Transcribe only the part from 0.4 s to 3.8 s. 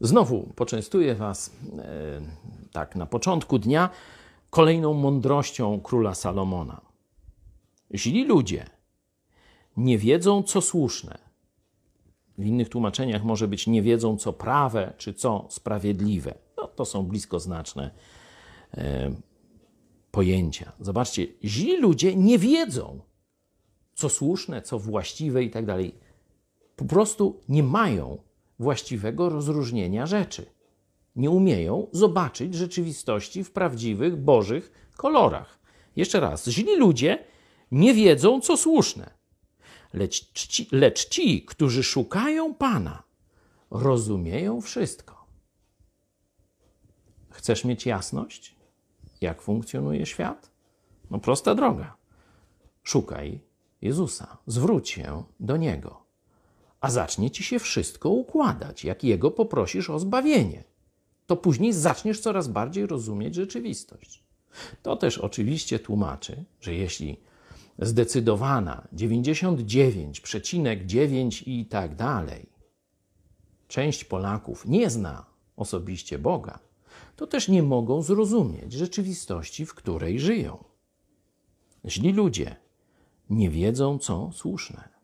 poczęstuję Was e, tak na początku